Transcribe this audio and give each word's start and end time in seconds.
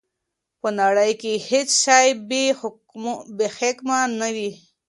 په 0.61 0.69
نړۍ 0.79 1.11
کي 1.21 1.33
هیڅ 1.49 1.69
شی 1.83 2.07
بې 3.41 3.45
حکمه 3.89 3.99
نه 4.19 4.29
وي. 4.35 4.51